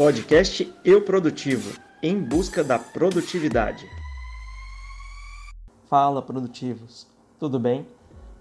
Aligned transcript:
Podcast 0.00 0.72
Eu 0.82 1.02
Produtivo 1.02 1.78
em 2.02 2.18
busca 2.18 2.64
da 2.64 2.78
produtividade. 2.78 3.86
Fala, 5.90 6.22
produtivos! 6.22 7.06
Tudo 7.38 7.60
bem? 7.60 7.86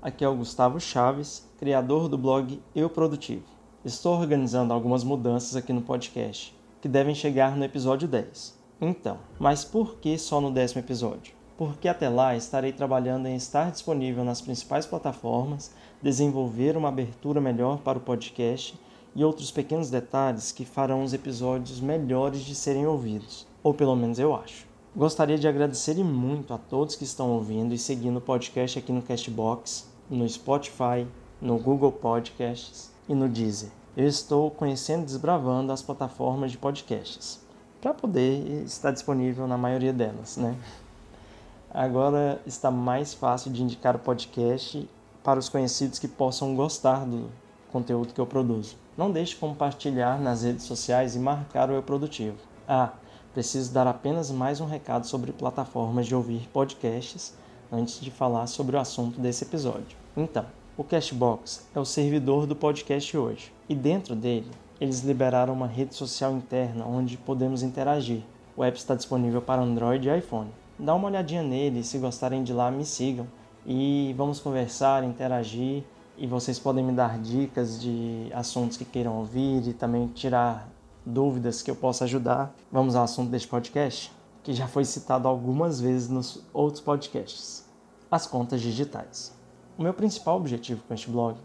Aqui 0.02 0.24
é 0.24 0.30
o 0.30 0.38
Gustavo 0.38 0.80
Chaves, 0.80 1.46
criador 1.58 2.08
do 2.08 2.18
blog 2.18 2.62
Eu 2.74 2.90
Produtivo. 2.90 3.44
Estou 3.84 4.18
organizando 4.18 4.74
algumas 4.74 5.04
mudanças 5.04 5.58
aqui 5.58 5.74
no 5.74 5.82
podcast, 5.82 6.58
que 6.80 6.88
devem 6.88 7.14
chegar 7.14 7.58
no 7.58 7.66
episódio 7.66 8.08
10. 8.08 8.58
Então, 8.80 9.18
mas 9.38 9.66
por 9.66 9.98
que 9.98 10.18
só 10.18 10.40
no 10.40 10.52
décimo 10.52 10.80
episódio? 10.80 11.34
Porque 11.58 11.90
até 11.90 12.08
lá 12.08 12.38
estarei 12.38 12.72
trabalhando 12.72 13.28
em 13.28 13.36
estar 13.36 13.70
disponível 13.70 14.24
nas 14.24 14.40
principais 14.40 14.86
plataformas, 14.86 15.76
desenvolver 16.02 16.78
uma 16.78 16.88
abertura 16.88 17.42
melhor 17.42 17.80
para 17.80 17.98
o 17.98 18.02
podcast 18.02 18.80
e 19.16 19.24
outros 19.24 19.52
pequenos 19.52 19.90
detalhes 19.90 20.52
que 20.52 20.66
farão 20.66 21.04
os 21.04 21.14
episódios 21.14 21.80
melhores 21.80 22.42
de 22.42 22.56
serem 22.56 22.86
ouvidos, 22.86 23.48
ou 23.64 23.74
pelo 23.74 23.96
menos 23.96 24.20
eu 24.20 24.36
acho. 24.36 24.68
Gostaria 24.96 25.38
de 25.38 25.48
agradecer 25.48 25.96
muito 26.04 26.54
a 26.54 26.58
todos 26.58 26.96
que 26.96 27.04
estão 27.04 27.30
ouvindo 27.32 27.74
e 27.74 27.78
seguindo 27.78 28.18
o 28.18 28.22
podcast 28.22 28.80
aqui 28.80 28.92
no 28.92 29.02
Castbox, 29.02 29.88
no 30.10 30.28
Spotify, 30.28 31.06
no 31.42 31.58
Google 31.58 31.92
Podcasts 31.92 32.92
e 33.08 33.14
no 33.14 33.30
Deezer. 33.30 33.70
Eu 33.96 34.08
estou 34.08 34.50
conhecendo 34.50 35.04
e 35.04 35.06
desbravando 35.06 35.72
as 35.72 35.82
plataformas 35.82 36.52
de 36.52 36.58
podcasts 36.58 37.40
para 37.82 37.94
poder 37.94 38.64
estar 38.66 38.92
disponível 38.92 39.48
na 39.48 39.58
maioria 39.58 39.94
delas, 39.94 40.38
né? 40.38 40.56
Agora 41.72 42.42
está 42.46 42.72
mais 42.72 43.14
fácil 43.14 43.52
de 43.52 43.64
indicar 43.64 43.96
o 43.96 44.00
podcast 44.00 44.90
para 45.24 45.40
os 45.40 45.50
conhecidos 45.50 46.00
que 46.00 46.08
possam 46.08 46.56
gostar 46.56 47.06
do 47.06 47.30
conteúdo 47.72 48.14
que 48.14 48.20
eu 48.20 48.26
produzo. 48.26 48.76
Não 49.00 49.10
deixe 49.10 49.34
de 49.34 49.40
compartilhar 49.40 50.20
nas 50.20 50.44
redes 50.44 50.66
sociais 50.66 51.16
e 51.16 51.20
marcar 51.20 51.70
o 51.70 51.74
Eu 51.74 51.82
Produtivo. 51.82 52.36
Ah, 52.68 52.92
preciso 53.34 53.74
dar 53.74 53.88
apenas 53.88 54.30
mais 54.30 54.60
um 54.60 54.66
recado 54.66 55.08
sobre 55.08 55.32
plataformas 55.32 56.06
de 56.06 56.14
ouvir 56.14 56.50
podcasts 56.52 57.34
antes 57.72 58.02
de 58.02 58.12
falar 58.12 58.46
sobre 58.48 58.76
o 58.76 58.80
assunto 58.80 59.18
desse 59.18 59.46
episódio. 59.46 59.96
Então, 60.18 60.46
o 60.76 60.84
Cashbox 60.84 61.66
é 61.74 61.80
o 61.80 61.86
servidor 61.86 62.46
do 62.46 62.58
podcast 62.58 63.16
hoje 63.16 63.54
e 63.70 63.74
dentro 63.74 64.18
dele 64.18 64.52
eles 64.82 65.00
liberaram 65.00 65.54
uma 65.54 65.66
rede 65.66 65.96
social 65.96 66.34
interna 66.34 66.86
onde 66.86 67.16
podemos 67.16 67.64
interagir. 67.64 68.24
O 68.54 68.66
app 68.66 68.78
está 68.78 68.96
disponível 68.96 69.42
para 69.42 69.62
Android 69.62 70.10
e 70.10 70.18
iPhone. 70.18 70.52
Dá 70.78 70.94
uma 70.94 71.08
olhadinha 71.08 71.42
nele, 71.42 71.86
se 71.86 71.98
gostarem 72.00 72.44
de 72.44 72.52
lá, 72.52 72.70
me 72.70 72.84
sigam 72.84 73.28
e 73.66 74.14
vamos 74.18 74.42
conversar, 74.42 75.06
interagir 75.06 75.86
e 76.20 76.28
vocês 76.28 76.60
podem 76.60 76.84
me 76.84 76.92
dar 76.92 77.18
dicas 77.18 77.80
de 77.80 78.30
assuntos 78.34 78.76
que 78.76 78.84
queiram 78.84 79.18
ouvir 79.18 79.66
e 79.66 79.74
também 79.74 80.08
tirar 80.08 80.68
dúvidas 81.06 81.62
que 81.62 81.72
eu 81.72 81.76
possa 81.76 82.04
ajudar. 82.04 82.54
Vamos 82.70 82.94
ao 82.94 83.06
assunto 83.06 83.30
deste 83.30 83.48
podcast, 83.48 84.12
que 84.44 84.54
já 84.54 84.68
foi 84.68 84.84
citado 84.84 85.30
algumas 85.30 85.80
vezes 85.80 86.10
nos 86.10 86.44
outros 86.54 86.82
podcasts: 86.82 87.66
as 88.12 88.28
contas 88.28 88.60
digitais. 88.60 89.34
O 89.78 89.82
meu 89.82 89.94
principal 89.94 90.36
objetivo 90.36 90.84
com 90.86 90.94
este 90.94 91.10
blog 91.10 91.38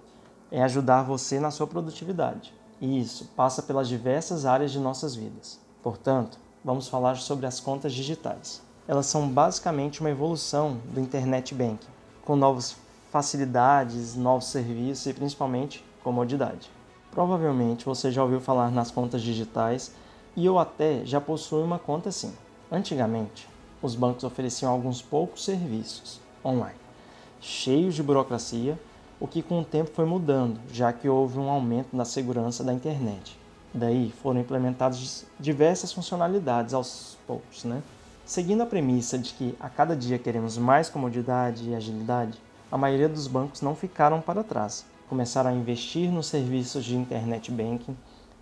é 0.51 0.61
ajudar 0.61 1.05
você 1.05 1.39
na 1.39 1.53
sua 1.53 1.69
produtividade, 1.69 2.53
e 2.81 3.01
isso 3.01 3.31
passa 3.37 3.63
pelas 3.63 3.89
diversas 3.89 4.45
áreas 4.45 4.73
de 4.73 4.81
nossas 4.81 5.15
vidas. 5.15 5.61
Portanto, 5.85 6.37
vamos 6.65 6.89
falar 6.89 7.17
sobre 7.17 7.47
as 7.47 7.61
contas 7.61 7.93
digitais. 7.93 8.61
Elas 8.89 9.07
são 9.07 9.29
basicamente 9.29 10.01
uma 10.01 10.11
evolução 10.11 10.79
do 10.93 11.01
Internet 11.01 11.55
Banking, 11.55 11.87
com 12.25 12.35
novas 12.35 12.77
facilidades, 13.15 14.17
novos 14.17 14.47
serviços 14.47 15.07
e 15.07 15.15
principalmente 15.15 15.85
comodidade. 16.03 16.69
Provavelmente 17.13 17.85
você 17.85 18.11
já 18.11 18.21
ouviu 18.25 18.41
falar 18.41 18.73
nas 18.73 18.91
contas 18.91 19.23
digitais 19.23 19.93
e 20.35 20.45
eu 20.45 20.59
até 20.59 21.07
já 21.07 21.21
possuo 21.21 21.63
uma 21.63 21.79
conta 21.79 22.09
assim. 22.09 22.35
Antigamente, 22.73 23.49
os 23.81 23.95
bancos 23.95 24.25
ofereciam 24.25 24.73
alguns 24.73 25.01
poucos 25.01 25.45
serviços 25.45 26.21
online, 26.45 26.75
cheios 27.41 27.95
de 27.95 28.03
burocracia, 28.03 28.77
o 29.21 29.29
que 29.29 29.43
com 29.43 29.61
o 29.61 29.65
tempo 29.65 29.93
foi 29.95 30.07
mudando, 30.07 30.59
já 30.73 30.93
que 30.93 31.09
houve 31.09 31.39
um 31.39 31.49
aumento 31.49 31.97
na 31.97 32.05
segurança 32.05 32.65
da 32.65 32.73
internet. 32.73 33.39
Daí 33.73 34.13
foram 34.25 34.41
implementadas 34.41 35.25
diversas 35.39 35.93
funcionalidades 35.93 36.75
aos 36.75 37.17
poucos, 37.29 37.63
né? 37.63 37.81
Seguindo 38.27 38.65
a 38.65 38.67
premissa 38.67 39.17
de 39.17 39.33
que 39.35 39.55
a 39.61 39.69
cada 39.69 39.95
dia 39.95 40.19
queremos 40.19 40.59
mais 40.59 40.89
comodidade 40.89 41.71
e 41.71 41.77
agilidade, 41.77 42.43
a 42.75 42.77
maioria 42.77 43.09
dos 43.09 43.29
bancos 43.29 43.63
não 43.63 43.77
ficaram 43.77 44.21
para 44.21 44.43
trás. 44.43 44.85
Começaram 45.09 45.49
a 45.49 45.55
investir 45.55 46.11
nos 46.11 46.27
serviços 46.27 46.85
de 46.85 46.97
internet 46.97 47.49
banking, 47.53 47.97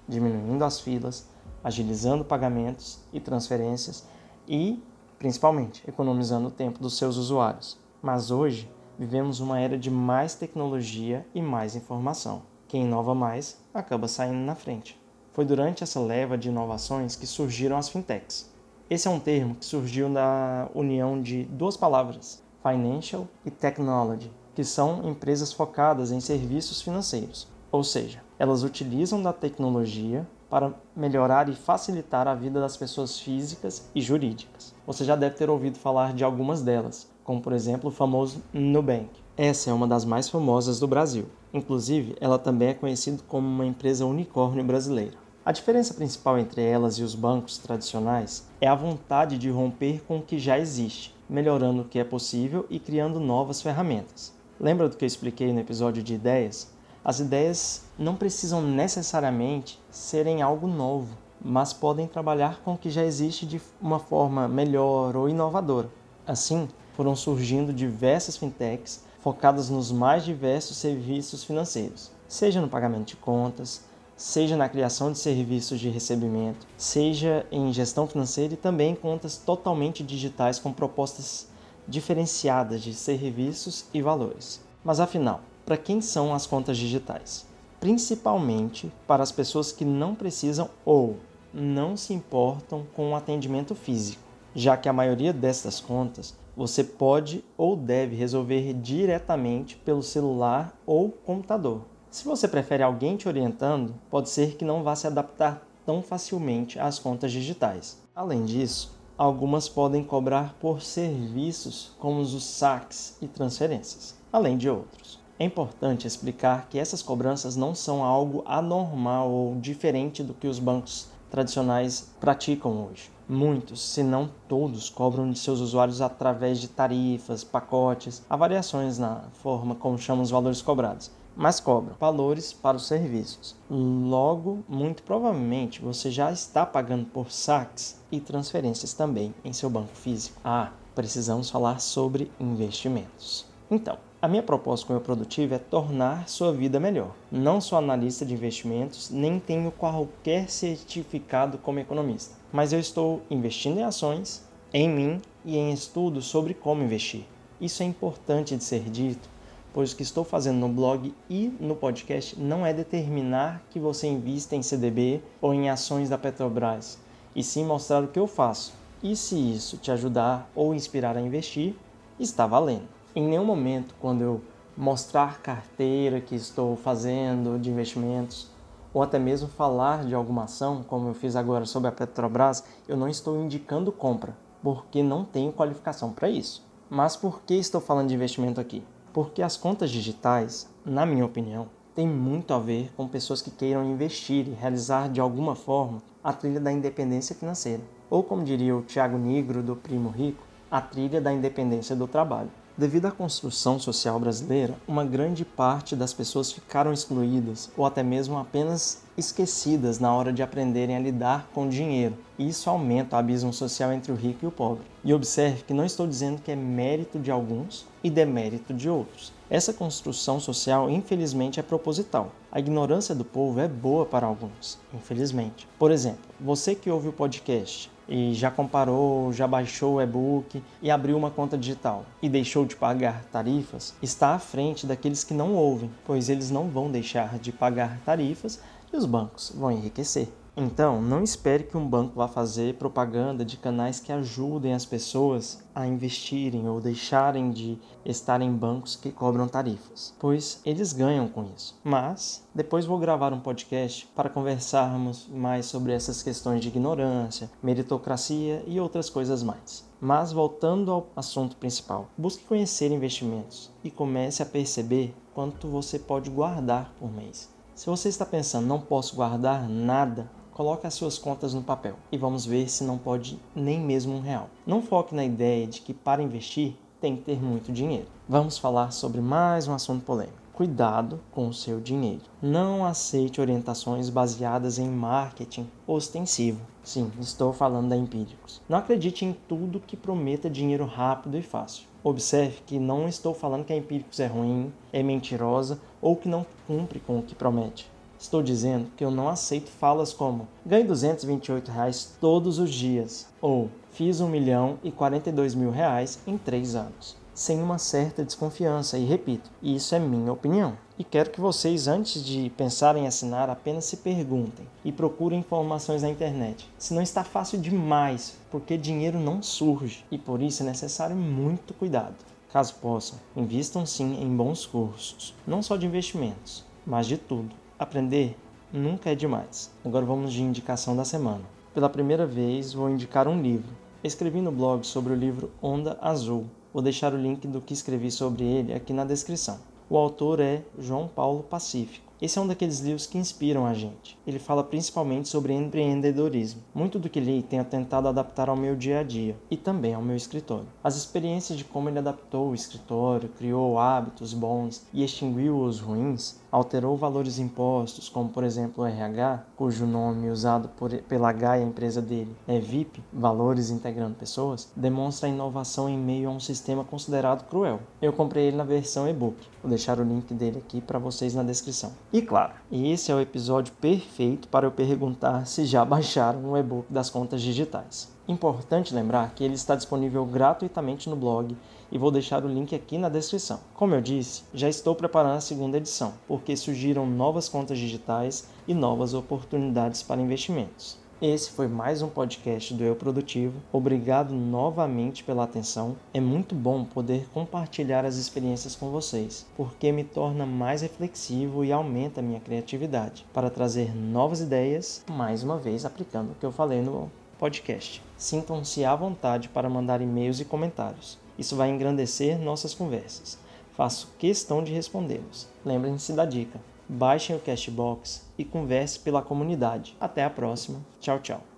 diminuindo 0.09 0.65
as 0.65 0.81
filas, 0.81 1.29
agilizando 1.63 2.25
pagamentos 2.25 2.99
e 3.13 3.21
transferências 3.21 4.07
e, 4.49 4.83
principalmente, 5.19 5.85
economizando 5.87 6.49
o 6.49 6.51
tempo 6.51 6.81
dos 6.81 6.97
seus 6.97 7.19
usuários. 7.19 7.79
Mas 8.01 8.31
hoje 8.31 8.71
vivemos 8.99 9.39
uma 9.39 9.61
era 9.61 9.77
de 9.77 9.91
mais 9.91 10.35
tecnologia 10.35 11.27
e 11.35 11.43
mais 11.43 11.77
informação. 11.77 12.41
Quem 12.67 12.85
inova 12.85 13.15
mais 13.15 13.59
acaba 13.75 14.09
saindo 14.09 14.47
na 14.47 14.55
frente. 14.55 14.99
Foi 15.35 15.45
durante 15.45 15.85
essa 15.85 16.01
leva 16.01 16.39
de 16.39 16.49
inovações 16.49 17.17
que 17.17 17.27
surgiram 17.27 17.77
as 17.77 17.91
fintechs. 17.91 18.51
Esse 18.89 19.07
é 19.07 19.11
um 19.11 19.21
termo 19.21 19.57
que 19.57 19.67
surgiu 19.67 20.09
da 20.09 20.71
união 20.75 21.21
de 21.21 21.45
duas 21.45 21.77
palavras, 21.77 22.42
Financial 22.63 23.27
e 23.45 23.51
Technology, 23.51 24.31
que 24.55 24.65
são 24.65 25.09
empresas 25.09 25.53
focadas 25.53 26.13
em 26.13 26.21
serviços 26.21 26.81
financeiros, 26.81 27.49
ou 27.71 27.83
seja, 27.83 28.23
elas 28.39 28.63
utilizam 28.63 29.23
da 29.23 29.33
tecnologia 29.33 30.27
para 30.49 30.75
melhorar 30.95 31.49
e 31.49 31.55
facilitar 31.55 32.29
a 32.29 32.35
vida 32.35 32.61
das 32.61 32.77
pessoas 32.77 33.19
físicas 33.19 33.89
e 33.95 34.03
jurídicas. 34.03 34.75
Você 34.87 35.05
já 35.05 35.17
deve 35.17 35.37
ter 35.37 35.49
ouvido 35.49 35.79
falar 35.79 36.13
de 36.13 36.23
algumas 36.23 36.61
delas, 36.61 37.11
como 37.25 37.41
por 37.41 37.53
exemplo 37.55 37.89
o 37.89 37.93
famoso 37.93 38.43
Nubank. 38.53 39.09
Essa 39.37 39.71
é 39.71 39.73
uma 39.73 39.89
das 39.89 40.05
mais 40.05 40.29
famosas 40.29 40.79
do 40.79 40.87
Brasil. 40.87 41.25
Inclusive, 41.55 42.15
ela 42.21 42.39
também 42.39 42.69
é 42.69 42.75
conhecida 42.75 43.23
como 43.27 43.49
uma 43.49 43.65
empresa 43.65 44.05
unicórnio 44.05 44.63
brasileira. 44.63 45.17
A 45.45 45.51
diferença 45.51 45.93
principal 45.93 46.39
entre 46.39 46.63
elas 46.63 46.99
e 46.99 47.03
os 47.03 47.17
bancos 47.17 47.59
tradicionais 47.59 48.47
é 48.61 48.69
a 48.69 48.77
vontade 48.77 49.37
de 49.37 49.51
romper 49.51 50.01
com 50.07 50.19
o 50.19 50.23
que 50.23 50.39
já 50.39 50.57
existe, 50.57 51.13
melhorando 51.29 51.83
o 51.83 51.85
que 51.85 51.99
é 51.99 52.05
possível 52.05 52.65
e 52.71 52.79
criando 52.79 53.19
novas 53.19 53.61
ferramentas. 53.61 54.33
Lembra 54.61 54.89
do 54.89 54.97
que 54.97 55.05
eu 55.05 55.07
expliquei 55.09 55.53
no 55.53 55.59
episódio 55.59 56.01
de 56.01 56.15
ideias? 56.15 56.71
As 57.05 57.19
ideias 57.19 57.83
não 57.99 58.15
precisam 58.15 58.63
necessariamente 58.63 59.81
serem 59.91 60.43
algo 60.43 60.69
novo, 60.69 61.19
mas 61.45 61.73
podem 61.73 62.07
trabalhar 62.07 62.61
com 62.61 62.75
o 62.75 62.79
que 62.79 62.89
já 62.89 63.05
existe 63.05 63.45
de 63.45 63.61
uma 63.81 63.99
forma 63.99 64.47
melhor 64.47 65.17
ou 65.17 65.29
inovadora. 65.29 65.91
Assim, 66.25 66.69
foram 66.93 67.17
surgindo 67.17 67.73
diversas 67.73 68.37
fintechs 68.37 69.03
focadas 69.21 69.69
nos 69.69 69.91
mais 69.91 70.25
diversos 70.25 70.77
serviços 70.77 71.43
financeiros, 71.43 72.13
seja 72.29 72.61
no 72.61 72.69
pagamento 72.69 73.09
de 73.09 73.17
contas, 73.17 73.91
seja 74.23 74.57
na 74.57 74.69
criação 74.69 75.11
de 75.11 75.19
serviços 75.19 75.81
de 75.81 75.89
recebimento, 75.89 76.65
seja 76.77 77.45
em 77.51 77.73
gestão 77.73 78.07
financeira 78.07 78.55
e 78.55 78.57
também 78.57 78.95
contas 78.95 79.37
totalmente 79.37 80.05
digitais 80.05 80.61
com 80.61 80.73
propostas 80.73 81.49
diferenciadas 81.89 82.83
de 82.83 82.95
serviços 82.95 83.87
e 83.93 84.01
valores. 84.01 84.61
Mas 84.85 85.01
afinal, 85.01 85.41
para 85.67 85.77
quem 85.77 86.01
são 86.01 86.33
as 86.33 86.47
contas 86.47 86.79
digitais? 86.79 87.45
Principalmente 87.81 88.93
para 89.09 89.25
as 89.25 89.33
pessoas 89.33 89.73
que 89.73 89.85
não 89.85 90.15
precisam 90.15 90.71
ou 90.85 91.17
não 91.53 91.97
se 91.97 92.15
importam 92.15 92.87
com 92.95 93.11
o 93.11 93.17
atendimento 93.17 93.75
físico, 93.75 94.23
já 94.55 94.77
que 94.77 94.89
a 94.89 94.93
maioria 94.93 95.33
dessas 95.33 95.81
contas 95.81 96.33
você 96.57 96.85
pode 96.85 97.45
ou 97.59 97.75
deve 97.75 98.15
resolver 98.15 98.73
diretamente 98.73 99.75
pelo 99.79 100.01
celular 100.01 100.73
ou 100.87 101.11
computador. 101.11 101.92
Se 102.13 102.27
você 102.27 102.47
prefere 102.47 102.83
alguém 102.83 103.17
te 103.17 103.27
orientando, 103.27 103.95
pode 104.11 104.29
ser 104.29 104.57
que 104.57 104.67
não 104.67 104.83
vá 104.83 104.95
se 104.95 105.07
adaptar 105.07 105.67
tão 105.87 106.03
facilmente 106.03 106.79
às 106.79 106.99
contas 106.99 107.33
digitais. 107.33 108.03
Além 108.15 108.45
disso, 108.45 108.95
algumas 109.17 109.67
podem 109.67 110.05
cobrar 110.05 110.55
por 110.61 110.83
serviços 110.83 111.97
como 111.99 112.21
os 112.21 112.45
saques 112.45 113.17
e 113.23 113.27
transferências, 113.27 114.15
além 114.31 114.59
de 114.59 114.69
outros. 114.69 115.19
É 115.39 115.47
importante 115.47 116.07
explicar 116.07 116.69
que 116.69 116.79
essas 116.79 117.01
cobranças 117.01 117.57
não 117.57 117.75
são 117.75 118.05
algo 118.05 118.43
anormal 118.45 119.31
ou 119.31 119.55
diferente 119.55 120.23
do 120.23 120.35
que 120.35 120.47
os 120.47 120.59
bancos 120.59 121.09
tradicionais 121.31 122.11
praticam 122.21 122.91
hoje. 122.91 123.11
Muitos, 123.27 123.81
se 123.81 124.03
não 124.03 124.29
todos, 124.47 124.91
cobram 124.91 125.31
de 125.31 125.39
seus 125.39 125.61
usuários 125.61 126.03
através 126.03 126.59
de 126.61 126.69
tarifas, 126.69 127.43
pacotes, 127.43 128.23
há 128.29 128.37
variações 128.37 128.99
na 128.99 129.23
forma 129.33 129.75
como 129.75 129.97
chamam 129.97 130.23
os 130.23 130.31
valores 130.31 130.61
cobrados 130.61 131.11
mas 131.37 131.61
cobram 131.61 131.97
valores 131.99 132.53
para 132.53 132.77
os 132.77 132.87
serviços. 132.87 133.57
Logo, 133.71 134.63
muito 134.69 135.03
provavelmente 135.03 135.81
você 135.81 136.11
já 136.11 136.31
está 136.31 136.65
pagando 136.67 137.07
por 137.07 137.31
saques 137.31 138.01
e 138.11 138.21
transferências 138.21 138.93
também 138.93 139.35
em 139.45 139.53
seu 139.53 139.71
banco 139.71 139.95
físico. 139.95 140.41
Ah, 140.45 140.73
precisamos 140.95 141.51
falar 141.51 141.81
sobre 141.81 142.31
investimentos. 142.41 143.47
Então, 143.71 143.97
A 144.25 144.29
minha 144.29 144.41
proposta 144.41 144.87
com 144.87 144.93
o 144.93 144.97
Eu 144.97 145.01
Produtivo 145.01 145.53
é 145.53 145.59
tornar 145.59 146.29
sua 146.29 146.53
vida 146.53 146.79
melhor. 146.79 147.11
Não 147.29 147.61
sou 147.61 147.77
analista 147.77 148.25
de 148.25 148.33
investimentos, 148.33 149.11
nem 149.11 149.41
tenho 149.41 149.73
qualquer 149.73 150.49
certificado 150.49 151.59
como 151.59 151.81
economista, 151.81 152.37
mas 152.53 152.73
eu 152.73 152.79
estou 152.79 153.21
investindo 153.29 153.81
em 153.81 153.83
ações, 153.83 154.47
em 154.73 154.89
mim 154.89 155.21
e 155.45 155.59
em 155.59 155.73
estudos 155.73 156.27
sobre 156.27 156.55
como 156.55 156.85
investir. 156.85 157.25
Isso 157.61 157.83
é 157.83 157.87
importante 157.87 158.57
de 158.57 158.63
ser 158.63 158.89
dito, 158.89 159.29
pois 159.73 159.93
o 159.93 159.97
que 159.97 160.03
estou 160.03 160.25
fazendo 160.25 160.59
no 160.59 160.69
blog 160.69 161.15
e 161.29 161.55
no 161.61 161.75
podcast 161.75 162.39
não 162.39 162.65
é 162.65 162.73
determinar 162.73 163.63
que 163.71 163.81
você 163.81 164.07
invista 164.07 164.55
em 164.55 164.63
CDB 164.63 165.23
ou 165.41 165.55
em 165.55 165.71
ações 165.71 166.09
da 166.09 166.19
Petrobras, 166.19 166.99
e 167.35 167.43
sim 167.43 167.65
mostrar 167.65 168.03
o 168.03 168.09
que 168.09 168.19
eu 168.19 168.27
faço. 168.27 168.75
E 169.03 169.17
se 169.17 169.37
isso 169.37 169.79
te 169.79 169.91
ajudar 169.91 170.49
ou 170.55 170.75
inspirar 170.75 171.17
a 171.17 171.21
investir, 171.21 171.75
está 172.21 172.47
valendo. 172.47 172.87
Em 173.15 173.27
nenhum 173.27 173.45
momento, 173.45 173.95
quando 174.01 174.23
eu 174.23 174.41
mostrar 174.77 175.41
carteira 175.41 176.21
que 176.21 176.35
estou 176.35 176.77
fazendo 176.77 177.59
de 177.59 177.71
investimentos, 177.71 178.51
ou 178.95 179.03
até 179.03 179.19
mesmo 179.19 179.49
falar 179.49 180.05
de 180.05 180.15
alguma 180.15 180.45
ação, 180.45 180.85
como 180.87 181.09
eu 181.09 181.15
fiz 181.15 181.35
agora 181.35 181.65
sobre 181.65 181.89
a 181.89 181.93
Petrobras, 181.93 182.63
eu 182.87 182.97
não 182.97 183.09
estou 183.09 183.41
indicando 183.41 183.91
compra, 183.91 184.37
porque 184.63 185.03
não 185.03 185.25
tenho 185.25 185.53
qualificação 185.53 186.13
para 186.13 186.29
isso. 186.29 186.65
Mas 186.89 187.17
por 187.17 187.43
que 187.43 187.55
estou 187.55 187.81
falando 187.81 188.09
de 188.09 188.15
investimento 188.15 188.61
aqui? 188.61 188.85
Porque 189.13 189.43
as 189.43 189.57
contas 189.57 189.91
digitais, 189.91 190.69
na 190.85 191.05
minha 191.05 191.27
opinião, 191.27 191.69
têm 191.95 192.09
muito 192.09 192.55
a 192.55 192.59
ver 192.59 192.91
com 192.97 193.07
pessoas 193.07 193.43
que 193.43 193.51
queiram 193.51 193.85
investir 193.85 194.49
e 194.49 194.55
realizar 194.55 195.09
de 195.09 195.21
alguma 195.21 195.55
forma 195.55 196.03
a 196.25 196.33
trilha 196.33 196.59
da 196.59 196.73
independência 196.73 197.35
financeira. 197.35 197.83
Ou 198.09 198.23
como 198.23 198.45
diria 198.45 198.77
o 198.77 198.83
Tiago 198.83 199.19
Negro 199.19 199.63
do 199.63 199.77
Primo 199.77 200.09
Rico, 200.09 200.43
a 200.71 200.81
trilha 200.81 201.21
da 201.21 201.33
independência 201.33 201.95
do 201.95 202.09
trabalho. 202.09 202.51
Devido 202.75 203.05
à 203.05 203.11
construção 203.11 203.79
social 203.79 204.19
brasileira, 204.19 204.75
uma 204.89 205.05
grande 205.05 205.45
parte 205.45 205.95
das 205.95 206.15
pessoas 206.15 206.51
ficaram 206.51 206.91
excluídas 206.91 207.71
ou 207.77 207.85
até 207.85 208.03
mesmo 208.03 208.39
apenas 208.39 209.03
esquecidas 209.15 209.99
na 209.99 210.11
hora 210.11 210.33
de 210.33 210.43
aprenderem 210.43 210.97
a 210.97 210.99
lidar 210.99 211.51
com 211.53 211.69
dinheiro. 211.69 212.17
E 212.39 212.49
isso 212.49 212.71
aumenta 212.71 213.15
o 213.15 213.19
abismo 213.19 213.53
social 213.53 213.93
entre 213.93 214.11
o 214.11 214.15
rico 214.15 214.47
e 214.47 214.49
o 214.49 214.51
pobre. 214.51 214.87
E 215.05 215.13
observe 215.13 215.65
que 215.65 215.75
não 215.75 215.85
estou 215.85 216.07
dizendo 216.07 216.41
que 216.41 216.51
é 216.51 216.57
mérito 216.57 217.19
de 217.19 217.31
alguns 217.31 217.87
e 218.03 218.09
demérito 218.09 218.73
de 218.73 218.89
outros. 218.89 219.35
Essa 219.51 219.75
construção 219.75 220.41
social, 220.41 220.89
infelizmente, 220.89 221.61
é 221.61 221.63
proposital. 221.63 222.33
A 222.51 222.59
ignorância 222.59 223.15
do 223.15 223.25
povo 223.25 223.61
é 223.61 223.69
boa 223.69 224.07
para 224.07 224.27
alguns, 224.27 224.79
infelizmente. 224.95 225.69
Por 225.79 225.91
exemplo, 225.91 226.23
você 226.41 226.75
que 226.75 226.91
ouve 226.91 227.09
o 227.09 227.13
podcast 227.13 227.92
e 228.09 228.35
já 228.35 228.51
comparou, 228.51 229.33
já 229.33 229.47
baixou 229.47 229.95
o 229.95 230.01
e-book 230.03 230.63
e 230.81 230.91
abriu 230.91 231.17
uma 231.17 231.31
conta 231.31 231.57
digital 231.57 232.05
e 232.21 232.29
deixou 232.29 232.65
de 232.65 232.77
pagar 232.77 233.25
tarifas, 233.33 233.95
está 234.03 234.35
à 234.35 234.39
frente 234.39 234.87
daqueles 234.87 235.25
que 235.25 235.35
não 235.35 235.55
ouvem, 235.55 235.91
pois 236.05 236.29
eles 236.29 236.51
não 236.51 236.69
vão 236.69 236.91
deixar 236.91 237.39
de 237.39 237.53
pagar 237.53 237.99
tarifas 238.05 238.61
e 238.93 238.97
os 238.97 239.07
bancos 239.07 239.53
vão 239.57 239.71
enriquecer. 239.71 240.29
Então, 240.55 241.01
não 241.01 241.23
espere 241.23 241.65
que 241.65 241.79
um 241.79 241.89
banco 241.89 242.17
vá 242.17 242.29
fazer 242.29 242.75
propaganda 242.75 243.43
de 243.43 243.57
canais 243.57 243.99
que 244.01 244.13
ajudem 244.13 244.75
as 244.75 244.85
pessoas 244.85 245.65
a 245.75 245.87
investirem 245.87 246.69
ou 246.69 246.79
deixarem 246.79 247.51
de 247.51 247.79
estar 248.05 248.43
em 248.43 248.53
bancos 248.53 248.95
que 248.95 249.11
cobram 249.11 249.49
tarifas, 249.49 250.15
pois 250.19 250.61
eles 250.63 250.93
ganham 250.93 251.27
com 251.27 251.47
isso. 251.57 251.81
Mas 251.83 252.47
depois 252.55 252.85
vou 252.85 252.99
gravar 252.99 253.33
um 253.33 253.41
podcast 253.41 254.07
para 254.15 254.29
conversarmos 254.29 255.27
mais 255.27 255.65
sobre 255.65 255.93
essas 255.93 256.23
questões 256.23 256.61
de 256.61 256.69
ignorância, 256.69 257.51
meritocracia 257.63 258.63
e 258.67 258.79
outras 258.79 259.09
coisas 259.09 259.43
mais. 259.43 259.91
Mas 259.99 260.33
voltando 260.33 260.93
ao 260.93 261.07
assunto 261.17 261.57
principal, 261.57 262.11
busque 262.19 262.45
conhecer 262.45 262.93
investimentos 262.93 263.71
e 263.83 263.91
comece 263.91 264.43
a 264.43 264.47
perceber 264.47 265.15
quanto 265.33 265.67
você 265.67 265.99
pode 265.99 266.29
guardar 266.29 266.93
por 267.01 267.11
mês. 267.11 267.51
Se 267.75 267.87
você 267.87 268.11
está 268.11 268.27
pensando, 268.27 268.67
não 268.67 268.81
posso 268.81 269.17
guardar 269.17 269.67
nada, 269.67 270.31
coloque 270.53 270.87
as 270.87 270.95
suas 270.95 271.19
contas 271.19 271.55
no 271.55 271.63
papel 271.63 271.97
e 272.11 272.19
vamos 272.19 272.45
ver 272.45 272.69
se 272.69 272.85
não 272.85 272.99
pode 272.99 273.39
nem 273.55 273.81
mesmo 273.81 274.17
um 274.17 274.21
real. 274.21 274.49
Não 274.67 274.83
foque 274.83 275.15
na 275.15 275.25
ideia 275.25 275.67
de 275.67 275.81
que 275.81 275.95
para 275.95 276.23
investir 276.23 276.77
tem 277.01 277.17
que 277.17 277.23
ter 277.23 277.43
muito 277.43 277.73
dinheiro. 277.73 278.07
Vamos 278.29 278.59
falar 278.59 278.93
sobre 278.93 279.21
mais 279.21 279.67
um 279.67 279.75
assunto 279.75 280.05
polêmico. 280.05 280.43
Cuidado 280.53 281.19
com 281.33 281.49
o 281.49 281.55
seu 281.55 281.81
dinheiro. 281.81 282.23
Não 282.41 282.85
aceite 282.85 283.41
orientações 283.41 284.11
baseadas 284.11 284.79
em 284.79 284.89
marketing 284.89 285.67
ostensivo. 285.87 286.61
Sim, 286.85 287.11
estou 287.19 287.53
falando 287.53 287.89
da 287.89 287.97
Empíricos. 287.97 288.61
Não 288.69 288.77
acredite 288.79 289.25
em 289.25 289.33
tudo 289.49 289.81
que 289.81 289.97
prometa 289.97 290.51
dinheiro 290.51 290.85
rápido 290.85 291.39
e 291.39 291.43
fácil. 291.43 291.87
Observe 292.05 292.59
que 292.67 292.79
não 292.79 293.09
estou 293.09 293.33
falando 293.33 293.65
que 293.65 293.73
a 293.73 293.77
Empíricos 293.77 294.21
é 294.21 294.27
ruim, 294.27 294.73
é 294.93 295.03
mentirosa 295.03 295.81
ou 296.01 296.17
que 296.17 296.29
não 296.29 296.45
cumpre 296.67 297.01
com 297.01 297.19
o 297.19 297.23
que 297.23 297.35
promete. 297.35 297.91
Estou 298.23 298.41
dizendo 298.41 298.89
que 298.97 299.05
eu 299.05 299.11
não 299.11 299.29
aceito 299.29 299.69
falas 299.69 300.13
como 300.13 300.47
ganhe 300.65 300.85
228 300.85 301.73
reais 301.73 302.17
todos 302.21 302.61
os 302.61 302.73
dias 302.73 303.27
ou 303.41 303.69
fiz 303.91 304.21
1 304.21 304.29
milhão 304.29 304.79
e 304.85 304.93
42 304.93 305.57
mil 305.57 305.73
reais 305.73 306.21
em 306.25 306.39
3 306.39 306.77
anos, 306.77 307.17
sem 307.35 307.61
uma 307.61 307.79
certa 307.79 308.25
desconfiança. 308.25 308.97
E 308.97 309.05
repito, 309.05 309.51
isso 309.61 309.93
é 309.97 309.99
minha 309.99 310.33
opinião. 310.33 310.79
E 310.97 311.03
quero 311.03 311.31
que 311.31 311.41
vocês, 311.41 311.89
antes 311.89 312.25
de 312.25 312.49
pensarem 312.51 313.03
em 313.03 313.07
assinar, 313.09 313.51
apenas 313.51 313.87
se 313.87 313.97
perguntem 313.97 314.69
e 314.85 314.93
procurem 314.93 315.41
informações 315.41 316.03
na 316.03 316.09
internet. 316.09 316.71
Se 316.79 316.95
não 316.95 317.03
está 317.03 317.25
fácil 317.25 317.61
demais, 317.61 318.39
porque 318.53 318.79
dinheiro 318.79 319.19
não 319.19 319.43
surge 319.43 320.05
e 320.13 320.17
por 320.17 320.41
isso 320.41 320.63
é 320.63 320.67
necessário 320.67 321.17
muito 321.17 321.75
cuidado. 321.75 322.15
Caso 322.53 322.75
possam, 322.75 323.19
invistam 323.37 323.85
sim 323.85 324.23
em 324.23 324.29
bons 324.29 324.65
cursos, 324.65 325.35
não 325.45 325.61
só 325.61 325.77
de 325.77 325.87
investimentos, 325.87 326.65
mas 326.87 327.09
de 327.09 327.17
tudo 327.17 327.63
Aprender 327.83 328.37
nunca 328.73 329.11
é 329.11 329.15
demais. 329.17 329.69
Agora 329.85 330.07
vamos 330.07 330.33
de 330.33 330.41
indicação 330.41 330.95
da 330.95 331.05
semana. 331.05 331.43
Pela 331.75 331.89
primeira 331.89 332.25
vez 332.25 332.73
vou 332.73 332.89
indicar 332.89 333.27
um 333.27 333.43
livro. 333.43 333.75
Escrevi 334.05 334.41
no 334.41 334.53
blog 334.53 334.87
sobre 334.87 335.13
o 335.13 335.17
livro 335.17 335.51
Onda 335.61 335.99
Azul. 336.01 336.47
Vou 336.73 336.81
deixar 336.81 337.13
o 337.13 337.21
link 337.21 337.45
do 337.49 337.61
que 337.61 337.75
escrevi 337.75 338.09
sobre 338.09 338.45
ele 338.45 338.73
aqui 338.73 338.93
na 338.93 339.05
descrição. 339.05 339.59
O 339.91 339.99
autor 339.99 340.39
é 340.39 340.63
João 340.79 341.09
Paulo 341.09 341.43
Pacífico. 341.43 342.12
Esse 342.23 342.39
é 342.39 342.41
um 342.41 342.47
daqueles 342.47 342.79
livros 342.79 343.05
que 343.05 343.19
inspiram 343.19 343.67
a 343.67 343.75
gente. 343.75 344.17
Ele 344.25 344.39
fala 344.39 344.63
principalmente 344.63 345.29
sobre 345.29 345.53
empreendedorismo. 345.55 346.63
Muito 346.73 346.97
do 346.97 347.11
que 347.11 347.19
li 347.19 347.43
tenho 347.43 347.65
tentado 347.65 348.07
adaptar 348.07 348.49
ao 348.49 348.55
meu 348.55 348.77
dia 348.77 349.01
a 349.01 349.03
dia 349.03 349.37
e 349.51 349.57
também 349.57 349.93
ao 349.93 350.01
meu 350.01 350.15
escritório. 350.15 350.69
As 350.85 350.95
experiências 350.95 351.59
de 351.59 351.65
como 351.65 351.89
ele 351.89 351.99
adaptou 351.99 352.51
o 352.51 352.55
escritório, 352.55 353.29
criou 353.29 353.77
hábitos 353.77 354.35
bons 354.35 354.87
e 354.93 355.03
extinguiu 355.03 355.59
os 355.59 355.81
ruins, 355.81 356.41
alterou 356.53 356.97
valores 356.97 357.41
impostos, 357.41 358.09
como 358.09 358.29
por 358.29 358.45
exemplo 358.45 358.85
o 358.85 358.87
RH, 358.87 359.45
cujo 359.57 359.85
nome 359.85 360.31
usado 360.31 360.69
por, 360.69 360.93
pela 360.93 361.33
Gaia, 361.33 361.65
empresa 361.65 362.01
dele, 362.01 362.37
é 362.47 362.61
VIP, 362.61 363.03
Valores 363.13 363.71
Integrando 363.71 364.15
Pessoas, 364.15 364.71
demonstra 364.77 365.29
inovação 365.29 365.89
em 365.89 365.99
meio 365.99 366.29
a 366.29 366.33
um 366.33 366.39
sistema 366.39 366.85
considerado 366.85 367.49
cruel. 367.49 367.81
Eu 368.01 368.13
comprei 368.13 368.45
ele 368.45 368.57
na 368.57 368.65
versão 368.65 369.09
e-book. 369.09 369.39
Vou 369.61 369.71
deixar 369.71 369.99
o 369.99 370.05
link 370.05 370.33
dele 370.35 370.59
aqui 370.59 370.81
para 370.81 370.99
vocês 370.99 371.35
na 371.35 371.43
descrição. 371.43 371.93
E 372.13 372.21
claro, 372.21 372.53
esse 372.71 373.11
é 373.11 373.15
o 373.15 373.21
episódio 373.21 373.73
perfeito 373.81 374.47
para 374.49 374.67
eu 374.67 374.71
perguntar 374.71 375.47
se 375.47 375.65
já 375.65 375.83
baixaram 375.87 376.53
o 376.53 376.59
e-book 376.59 376.93
das 376.93 377.09
contas 377.09 377.41
digitais. 377.41 378.13
Importante 378.29 378.95
lembrar 378.95 379.35
que 379.35 379.43
ele 379.43 379.55
está 379.55 379.75
disponível 379.75 380.27
gratuitamente 380.27 381.09
no 381.09 381.17
blog 381.17 381.57
e 381.91 381.97
vou 381.97 382.11
deixar 382.11 382.45
o 382.45 382.49
link 382.49 382.75
aqui 382.75 382.99
na 382.99 383.09
descrição. 383.09 383.61
Como 383.73 383.95
eu 383.95 384.03
disse, 384.03 384.45
já 384.53 384.69
estou 384.69 384.95
preparando 384.95 385.39
a 385.39 385.41
segunda 385.41 385.79
edição, 385.79 386.13
porque 386.29 386.55
surgiram 386.55 387.07
novas 387.07 387.49
contas 387.49 387.79
digitais 387.79 388.47
e 388.69 388.75
novas 388.75 389.15
oportunidades 389.15 390.03
para 390.03 390.21
investimentos. 390.21 391.02
Esse 391.25 391.53
foi 391.53 391.69
mais 391.69 392.03
um 392.03 392.09
podcast 392.09 392.75
do 392.75 392.83
Eu 392.83 392.97
Produtivo. 392.97 393.63
Obrigado 393.73 394.35
novamente 394.35 395.23
pela 395.23 395.45
atenção. 395.45 395.95
É 396.13 396.21
muito 396.21 396.53
bom 396.53 396.85
poder 396.85 397.29
compartilhar 397.33 398.05
as 398.05 398.17
experiências 398.17 398.75
com 398.75 398.91
vocês, 398.91 399.47
porque 399.57 399.93
me 399.93 400.03
torna 400.03 400.45
mais 400.45 400.83
reflexivo 400.83 401.65
e 401.65 401.71
aumenta 401.71 402.19
a 402.19 402.23
minha 402.25 402.41
criatividade 402.41 403.25
para 403.33 403.51
trazer 403.51 403.95
novas 403.95 404.41
ideias, 404.41 405.05
mais 405.09 405.45
uma 405.45 405.59
vez 405.59 405.85
aplicando 405.85 406.33
o 406.33 406.35
que 406.35 406.45
eu 406.45 406.51
falei 406.51 406.83
no 406.83 407.09
podcast. 407.39 408.03
Sintam-se 408.17 408.85
à 408.85 408.97
vontade 408.97 409.49
para 409.49 409.71
mandar 409.71 410.01
e-mails 410.01 410.41
e 410.41 410.45
comentários. 410.45 411.21
Isso 411.39 411.55
vai 411.55 411.71
engrandecer 411.71 412.37
nossas 412.37 412.75
conversas. 412.75 413.39
Faço 413.77 414.13
questão 414.19 414.61
de 414.61 414.73
respondê-los. 414.73 415.47
Lembrem-se 415.65 416.15
da 416.15 416.25
dica 416.25 416.72
baixem 416.89 417.37
o 417.37 417.39
Cashbox 417.39 418.25
e 418.37 418.45
converse 418.45 418.99
pela 418.99 419.23
comunidade. 419.23 419.97
Até 420.01 420.25
a 420.25 420.31
próxima. 420.31 420.81
Tchau, 421.01 421.19
tchau. 421.21 421.52